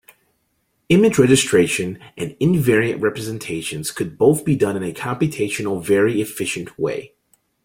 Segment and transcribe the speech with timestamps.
[0.89, 7.13] Image registration and invariant representations could both be done in a computationally very efficient way.